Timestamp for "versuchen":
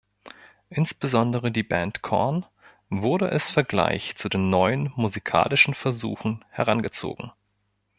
5.75-6.43